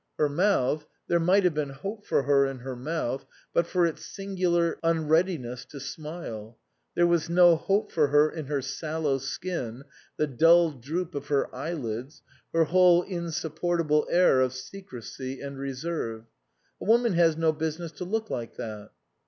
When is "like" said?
18.31-18.55